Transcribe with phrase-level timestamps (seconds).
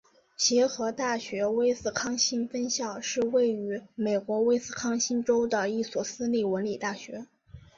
[0.35, 7.27] 协和大学威斯康辛分校是位于美国威斯康辛州的一所私立文理大学。